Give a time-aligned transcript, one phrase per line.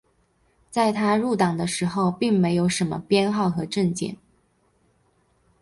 [0.71, 4.17] 在他入党的时候并没有什么编号和证件。